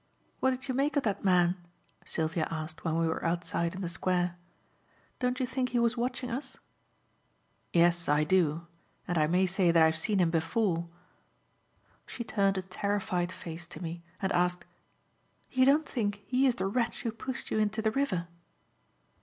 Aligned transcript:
"What 0.39 0.49
did 0.49 0.67
you 0.67 0.73
make 0.73 0.95
of 0.97 1.03
that 1.03 1.23
man?" 1.23 1.57
Sylvia 2.07 2.47
asked 2.49 2.83
when 2.83 2.97
we 2.97 3.05
were 3.07 3.23
outside 3.23 3.75
in 3.75 3.81
the 3.81 3.87
square. 3.87 4.35
"Don't 5.19 5.39
you 5.39 5.45
think 5.45 5.69
he 5.69 5.77
was 5.77 5.95
watching 5.95 6.31
us?" 6.31 6.57
"Yes, 7.71 8.09
I 8.09 8.23
do. 8.23 8.65
And 9.07 9.19
I 9.19 9.27
may 9.27 9.45
say 9.45 9.69
that 9.69 9.83
I 9.83 9.85
have 9.85 9.95
seen 9.95 10.17
him 10.17 10.31
before." 10.31 10.89
She 12.07 12.23
turned 12.23 12.57
a 12.57 12.63
terrified 12.63 13.31
face 13.31 13.67
to 13.67 13.79
me 13.83 14.01
and 14.19 14.31
asked: 14.31 14.65
"You 15.51 15.65
don't 15.65 15.87
think 15.87 16.23
he 16.25 16.47
is 16.47 16.55
the 16.55 16.65
wretch 16.65 17.03
who 17.03 17.11
pushed 17.11 17.51
you 17.51 17.59
into 17.59 17.83
the 17.83 17.91
river?" 17.91 18.27